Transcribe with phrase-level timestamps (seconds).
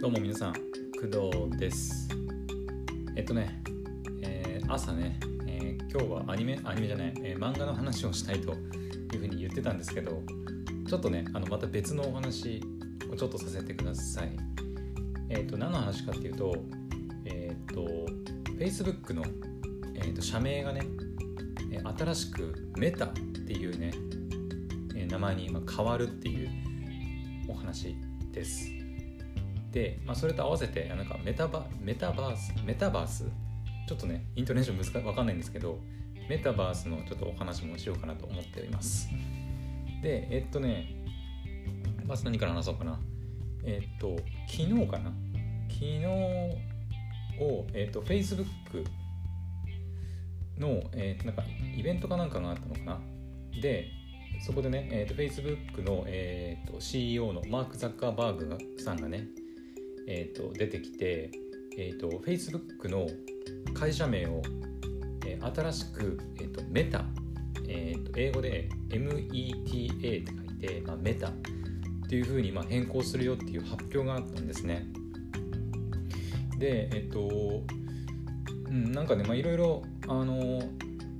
[0.00, 2.08] どうも皆さん工藤です。
[3.16, 3.62] えっとね、
[4.22, 8.54] えー朝ね、えー今日はアニメアニメじゃない、えー漫画の話をしたいと
[9.12, 10.22] いうふうに言ってたんですけど
[10.88, 12.62] ちょっとねあのまた別のお話
[13.12, 14.34] をちょっとさせてください。
[15.28, 16.56] えっ、と何の話かっていうと
[17.26, 17.84] えっ、と
[18.58, 19.22] Facebook の、
[19.96, 20.80] えー、と社名がね
[21.98, 23.92] 新しくメタっていうね、
[25.10, 26.48] 名前に今変わるっていう
[27.48, 27.94] お話
[28.32, 28.79] です。
[29.70, 33.24] で、まあ、それと合わせてなんかメタバメタバースメタバース？
[33.86, 35.78] ちょっとねイントネーション難分かんないんですけど
[36.28, 39.08] メタバースのちょっとお話もしようかなと思っております。
[40.02, 40.94] でえっとね
[42.06, 42.98] まず何から話そうかな。
[43.64, 44.16] えっと
[44.48, 45.12] 昨日かな？
[45.68, 48.44] 昨日を、えっと、Facebook
[50.58, 51.44] の、えーとなんか
[51.76, 53.00] イベントかなんかがあったのかな？
[53.60, 53.88] で
[54.42, 59.26] そこでね、えー、と Facebook の、えー、と CEO のマーク・ザッカーバーグさんがね、
[60.06, 61.30] えー、と出てきて、
[61.76, 63.06] えー、と Facebook の
[63.74, 64.42] 会社名を、
[65.26, 67.04] えー新しく、えー、とメタ、
[67.68, 71.32] えー、と英語で META って書いて、まあ、メタっ
[72.08, 74.86] ていうふうにまあ変更するよっていう発表があったんですね。
[76.58, 77.62] でえっ、と
[78.70, 80.62] うん、なんかね、いろいろ、あの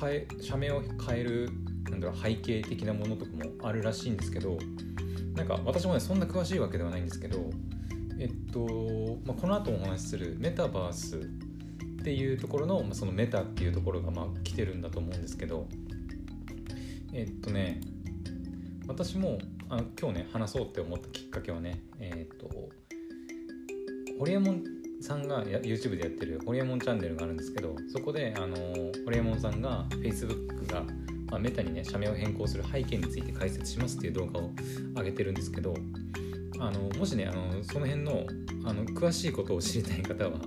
[0.00, 1.50] 変え社名を変える
[1.90, 4.58] なんだろう背景的なものとかもあるらしいんですけど
[5.34, 7.50] なんか私もねそんな詳しいわけではないんですけど
[8.18, 8.60] えっと、
[9.24, 11.16] まあ、この後お話しするメタバース
[12.02, 15.66] っていうところの、まあ、そのメタっていうところがまあ来てるんだと思うんですけど
[17.12, 17.80] えっとね
[18.88, 19.38] 私も
[19.68, 22.48] あの今日ね話そうって思ったきっかけはねえっと
[24.18, 24.62] ホリエモン
[25.00, 28.56] さんがや YouTube でやってるホリエモンチャンネルがあるんですけどそこであの
[29.04, 30.82] ホリエモンさんが Facebook が、
[31.30, 34.50] まあ、メタにね社名を変更する背景について解説しますっていう動画を
[34.96, 35.74] 上げてるんですけど
[36.62, 38.24] あのもしねあのその辺の
[38.64, 40.38] あの詳しいことを知りたい方は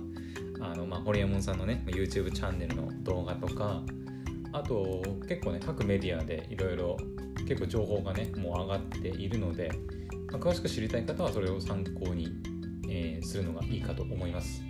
[0.60, 3.82] あの、まあ、ホリエモンさんのね YouTube チャンネルの動画とか
[4.52, 6.96] あと結構ね各メディアでいろいろ
[7.46, 9.70] 結構情報がねもう上がっているので、
[10.32, 12.28] まあ詳しく知りたい方はそれを参考に
[12.88, 14.62] えーするのがいいかと思います。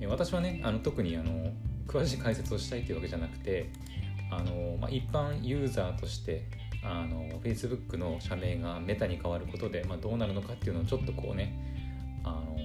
[0.00, 1.52] えー私はねあの特にあの
[1.88, 3.72] 詳しい解説をしたいというわけじゃなくて
[4.30, 6.44] あの、まあ、一般ユーザーとして
[6.82, 11.54] あの Facebook の社名がメタに変わることで、まあ、どうなるのかっていうのをちょっとこうね
[12.24, 12.56] あの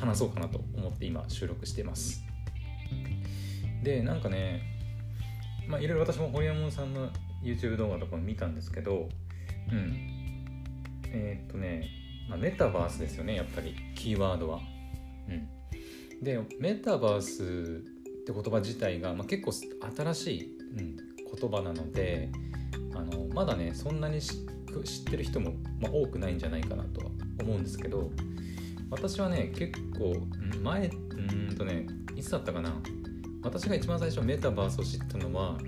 [0.00, 2.22] 話そうかなと思って今収録しています。
[3.82, 4.62] でなんかね
[5.66, 7.10] まあいろいろ私もホリエモンさんの
[7.42, 9.08] YouTube 動画とかも見たんですけど
[9.72, 10.10] うん
[11.12, 11.88] えーっとね
[12.30, 14.60] まあ、メタバースですよねやっぱりキーワードは。
[15.28, 22.30] うん、でメタバースって言葉自体が、まあ、結構新しい、うん、言葉なので
[22.94, 24.36] あのまだねそんなに知っ
[25.04, 27.06] てる人も、まあ、多くないんじゃないかなとは
[27.40, 28.10] 思うんですけど
[28.90, 30.26] 私はね結構
[30.62, 31.86] 前うんとね
[32.16, 32.72] いつだったかな？
[33.42, 35.58] 私が一番最初メタバースを知ったのは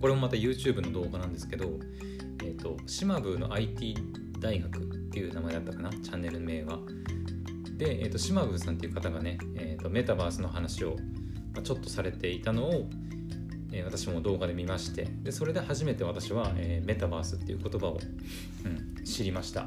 [0.00, 1.78] これもまた YouTube の動画なんですけど、
[2.42, 3.96] えー、と島部の IT
[4.38, 5.90] 大学っていう名前だったかな？
[5.90, 6.78] チャンネル名は。
[7.76, 10.96] で、えー、と島部さんっていう方がね、えー、とメタバースの話を
[11.62, 12.88] ちょっとされていたのを、
[13.72, 18.00] えー私も動画で見ましてでそれで初めて私は、えーメタバースっていう言葉を、
[18.64, 19.66] うん、知りました。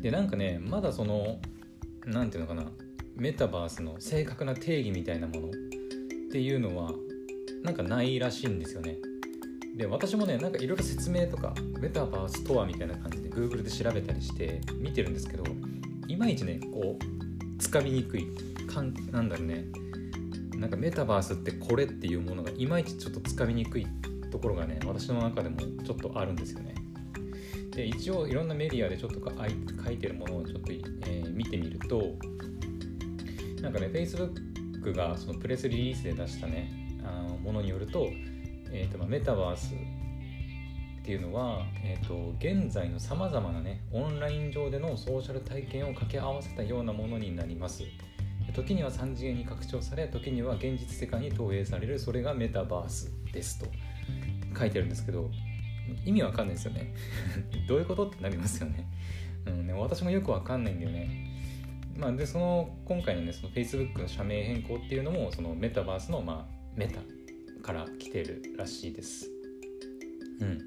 [0.00, 1.38] でなんかねまだその
[2.06, 2.64] なんていうのかな
[3.16, 5.50] メタバースの正確な定義みたいなものっ
[6.30, 6.92] ていうのは
[7.62, 8.96] なんかないらしいんですよね。
[9.76, 15.44] で私もねなんかいろいろ説明とかメタバースとはみたいな感じで Google で調べたりして見てるんですけど
[16.08, 18.26] いまいちねこうつかみにくい
[18.66, 19.64] かんなんだろうね
[20.58, 23.86] なんかメタバースってこれっていうものがいまいちちょっとつかみにくい
[24.30, 26.74] ところがね私の中でもちょっとあるんですよね。
[27.70, 32.16] で一応いろんなメディアでちょっと書いてるものをちょっと、えー見てみると
[33.62, 36.68] なんかね Facebook がそのプレスリリースで出したね
[37.04, 38.08] あのものによると,、
[38.72, 47.84] えーとまあ、メタバースっていうのは、えー、と現在のさまざまなねオンライン上でのソーシャル体験を掛け合わせたようなものになります。
[48.58, 53.66] 時には3次元に拡張され時には現実世界に投影されるそれがメタバースですと
[54.58, 55.30] 書いてるんですけど
[56.04, 56.92] 意味わかんないですよね。
[57.68, 58.86] どういうことってなりますよね,、
[59.46, 61.08] うん、ね私もよくわかんないんだよね。
[61.96, 67.00] まあ、でその今回のねその Facebook の社名変更っていうのもそのメタバースの、まあ、メタ
[67.62, 69.30] から来てるらしいです。
[70.40, 70.58] うん。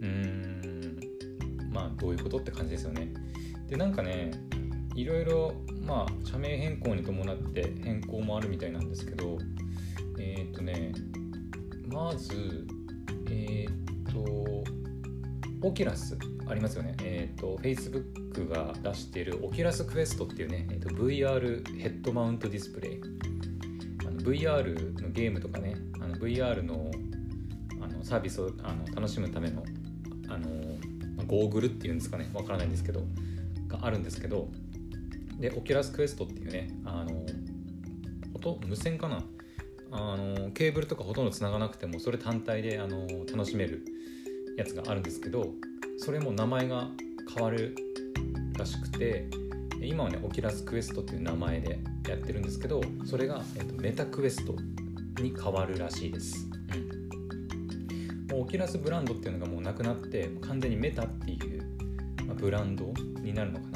[0.00, 1.00] うーん。
[1.70, 3.12] まあどういうことって感じですよね。
[3.68, 4.30] でなんかね
[4.94, 5.52] いろいろ
[5.86, 9.38] まあ社名変更に伴って変更もあるみたいなんですけど
[10.18, 10.92] えっ、とね
[11.88, 12.66] まず
[13.30, 14.64] えっ、と
[15.62, 16.16] オキュラス
[16.48, 16.94] ありますよね。
[17.02, 23.00] えっ、ー、と、Facebook が出しているオキュラスクエストっていうね、えーと、VR ヘッドマウントディスプレイ。
[24.06, 26.90] あの VR のゲームとかね、あの VR の
[27.82, 29.64] あのサービスをあの楽しむための
[30.28, 30.48] あの
[31.26, 33.02] ゴーグルっていうんですかね、わからないんですけど、
[33.66, 34.48] があるんですけど、
[35.38, 37.26] で、オキュラスクエストっていうね、あの、
[38.34, 39.22] 音無線かな？
[39.92, 43.84] あのケーブルとかほとんどつながなくてもそれ単体であの楽しめる
[44.56, 45.52] やつがあるんですけど
[45.96, 46.88] それも名前が
[47.32, 47.76] 変わる
[48.58, 49.28] らしくて
[49.80, 51.78] 今はねオキュラスクエストっていう名前で
[52.08, 54.56] やってるんですけどそれが、えーと、メタクエスト
[55.22, 61.62] に変わるらしいです、うん、もうオキュラスブランドっていうのがもうなくなって完全にメタっていう、
[62.26, 62.92] まあ、ブランド
[63.22, 63.75] になるのかな、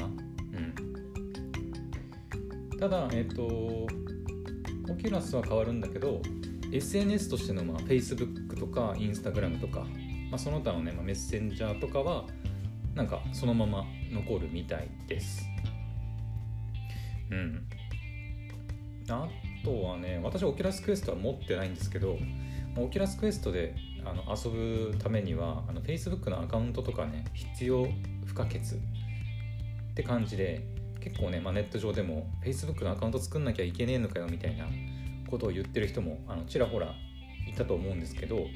[2.81, 3.45] ただえっ、ー、と
[4.91, 6.21] オキュラスは変わるんだけど
[6.73, 9.85] SNS としてのまあ Facebook とか Instagram とか
[10.31, 12.25] まあ、その他のね、まあ、メッセンジャーとかは
[12.95, 15.45] なんかそのまま残るみたいです。
[17.29, 17.67] うん。
[19.09, 19.27] あ
[19.65, 22.17] とはね私オキュラスクエストは持ってないんですけど
[22.77, 23.75] オキュラスクエストで
[24.05, 27.87] あの遊ぶためにはあの Facebook のアカウントとかね必要
[28.25, 28.61] 不可欠っ
[29.95, 30.65] て感じで
[31.01, 34.65] 結構ね、まあ、ネット上でも Facebook のアカウント作んなきゃいけねえのかよみたいな
[35.29, 36.93] ことを言ってる人もあのちらほら
[37.47, 38.47] いたと思うんですけど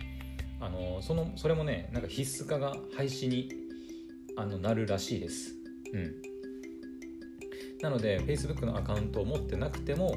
[0.62, 3.50] あのそのそれもねなんか必須化が廃止に
[4.38, 5.56] あのなるらしいです。
[5.94, 6.16] うん、
[7.82, 10.16] なので Facebook のアカウントを持ってなくても、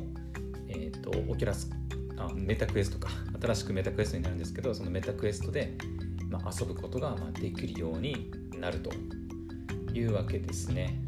[0.68, 1.70] えーと、オキュラス
[2.16, 3.10] あメタクエストか
[3.40, 5.76] 新しくメタクエストになるんですけどそのメタクエストで、
[6.28, 8.90] まあ、遊ぶことが、まあ、できるようになると
[9.94, 11.00] いうわけですね。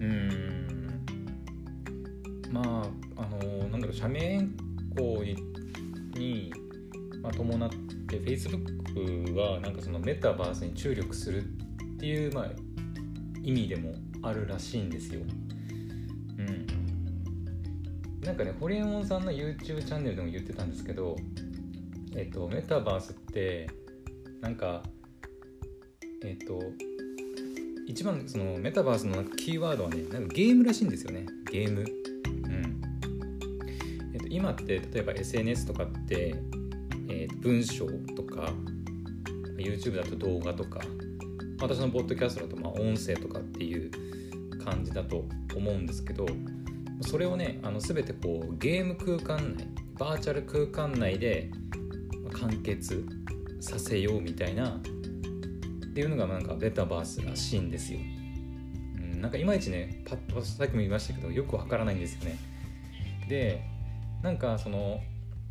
[0.00, 1.00] うん
[2.50, 4.56] まああのなんだろう社名変
[4.96, 5.24] 更
[6.18, 6.52] に
[7.26, 7.70] まあ、伴っ
[8.08, 11.46] て Facebook はなんかそのメタバースに注力するっ
[11.98, 12.46] ていう、まあ、
[13.42, 15.22] 意味でもあるらしいんですよ。
[16.38, 16.66] うん。
[18.20, 21.16] なんかね、ホリエモンさんの YouTube チャンネルでも言ってたんですけど、
[22.14, 23.68] えっと、メタバースって、
[24.40, 24.84] なんか、
[26.24, 26.60] えっと、
[27.86, 31.26] 一番そのメタバースのキーワードはね、なんかゲームらしいんですよね。
[31.50, 31.80] ゲーム。
[31.80, 32.82] うん。
[34.12, 36.34] えっと、今って例えば SNS とかって
[37.08, 38.52] えー、文章とか
[39.56, 40.80] YouTube だと動画とか
[41.60, 43.90] 私のポッドキャストだとまあ音声とかっていう
[44.64, 45.24] 感じだと
[45.54, 46.26] 思うんですけど
[47.02, 49.66] それをねあの全てこうゲーム空間内
[49.98, 51.50] バーチャル空間内で
[52.32, 53.06] 完結
[53.60, 54.80] させようみたいな
[55.96, 57.98] っていうのがなんかベタバースらしいんですよ。
[57.98, 58.02] う
[59.16, 62.36] ん、なんかいまいちねパッとさっきも言いましたけどよくわからないんですよね。
[63.30, 63.62] で
[64.22, 65.00] なんかその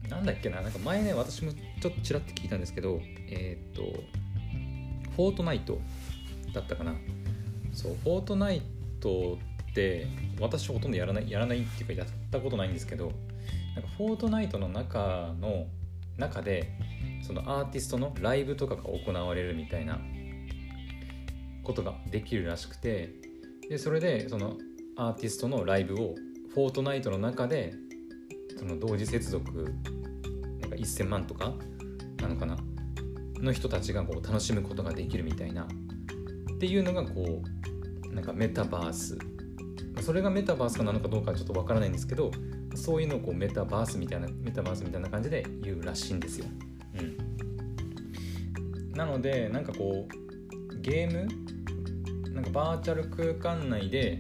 [0.08, 3.82] なんだっけななんか前ね私もちょっとちらって聞いたんですけどえっ、と
[5.16, 5.80] フォートナイト
[6.54, 6.94] だったかな
[7.74, 8.62] そうフォートナイ
[9.00, 9.40] ト
[9.72, 10.06] って
[10.40, 13.12] 私ほとんどやらないやらないっていうかやったことないんですけど
[13.74, 15.66] なんかフォートナイトの中の
[16.20, 16.70] 中で
[17.26, 20.00] そのアーティストのライブとかが行われるみたいな
[21.66, 23.16] ことができるらしくて
[23.70, 24.58] でそれでその
[24.96, 26.16] アーティストのライブを
[26.54, 27.74] フォートナイトの中で
[28.58, 29.74] その同時接続
[30.62, 31.54] なんか1000万とか
[32.22, 32.58] なのかな
[33.42, 37.44] の人たちがこう楽しむことができるみたいなっていうのがこ
[38.10, 39.18] うなんかメタバース
[40.02, 42.32] それがメタバースかなのかどうかちょっとわからないんですけど
[42.76, 46.46] そういうのをこうメタバースみたいなメタバースみたいな感じで言うらしいんですよ。
[46.98, 47.02] う
[48.92, 51.28] ん、なのでなんかこうゲーム
[52.46, 54.20] かバーチャル空間内で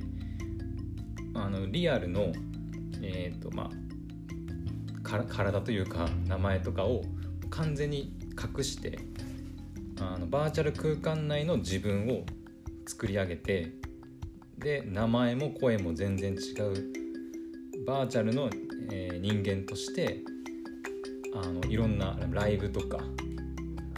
[1.34, 2.32] あのリアルの
[3.02, 7.04] え、ー、とまあ体というか名前とかを
[7.50, 8.14] 完全に
[8.58, 9.00] 隠して
[10.00, 12.26] あのバーチャル空間内の自分を
[12.88, 13.72] 作り上げて
[14.58, 18.50] で名前も声も全然違うバーチャルの、
[18.92, 20.22] えー、人間として
[21.36, 23.00] あのいろんなライブとか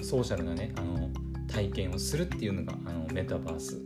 [0.02, 1.10] ソーシャルなねあの
[1.48, 3.82] 体験をするっていうのがあのメタバース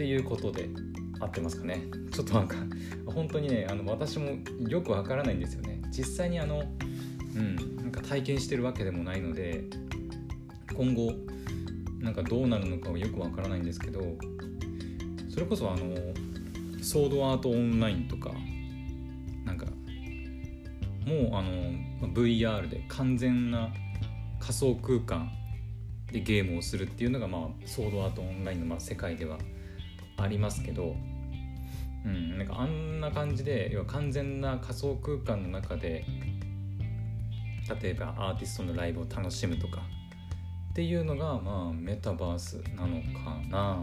[0.00, 0.70] っていうことで
[1.20, 1.82] 合ってますかね？
[2.10, 2.56] ちょっとなんか
[3.04, 4.30] 本当にねあの私も
[4.66, 5.82] よくわからないんですよね。
[5.90, 6.62] 実際にあの
[7.36, 9.64] うんなんか体験してるわけでもないので
[10.74, 11.12] 今後
[11.98, 14.00] なんかどうなるのかはよくわからないんですけど
[15.28, 15.94] それこそあの
[16.82, 18.30] ソードアートオンラインとか
[19.44, 19.66] なんか
[21.04, 23.68] もうあの VR で完全な
[24.38, 25.30] 仮想空間
[26.10, 29.36] でゲームをするっていうのがまあソードアートオンラインのまあ世界では
[30.22, 30.96] ありますけど
[32.04, 36.04] うん、なんかあんな感じで要は完全な仮想空間の中で
[37.82, 39.82] 例えばアーティストのライブを楽しむとか
[40.70, 43.80] っていうのがまあメタバースなのかな。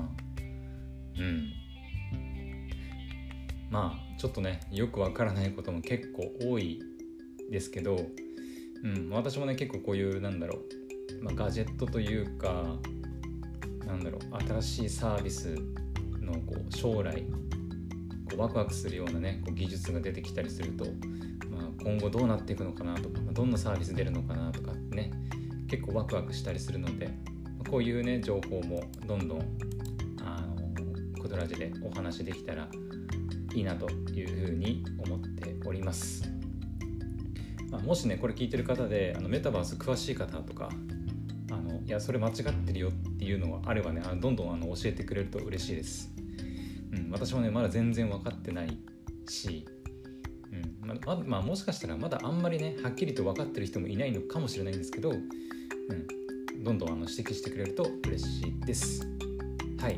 [1.17, 1.51] うん。
[3.70, 6.82] まあちょっとねよくわからないことも結構多い
[7.51, 7.98] ですけど、
[8.84, 10.60] うん、私もね結構こういうなんだろ
[11.22, 12.63] う、まあ、ガジェットというか
[13.86, 15.58] なんだろう新しいサービス
[16.27, 17.24] のこう将来
[18.29, 20.86] こうワクワクするようなねこう技術が出てきたりすると、
[21.50, 25.12] まあ、今後どうなっていくのかなとかまどんなサービス出るのかなとかね
[25.67, 27.10] 結構ワクワクしたりするので
[27.69, 29.41] こういうね情報もどんどん
[30.24, 32.67] あのクドラジでお話できたら
[33.53, 36.29] いいなというふうに思っております。
[37.69, 40.69] まあ、もしねこれ聞いてる方であのメタバース詳しい方とか
[41.51, 46.16] あのいやそれ間違ってるよっていうのがあればねあのどんどんあの教えてくれると嬉しいです。
[47.11, 48.77] 私もねまだ全然分かってない
[49.29, 49.65] し、
[50.51, 59.07] うんまままあ、もしかしたらまだあんまりねはっきりと分かってる人もいないのかもしれないんですけど、うん、どんどんあの指摘してくれると嬉しいです。
[59.79, 59.97] はい。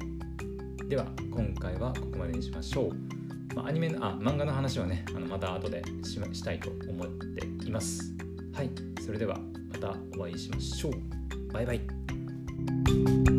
[0.88, 3.56] では今回はここまでにしましょう。
[3.56, 8.14] まあ、アニメのあ漫画の話はねあのまた後でししたいと思っています。
[8.54, 8.72] はい。
[9.06, 9.40] それでは
[9.72, 11.54] またお会いしましょう。
[11.54, 13.39] バイバイ。